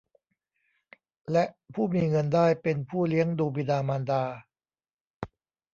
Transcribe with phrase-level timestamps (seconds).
[1.31, 4.23] และผู้มีเงินได้เป็นผู้เลี้ยงดูบิดามารดา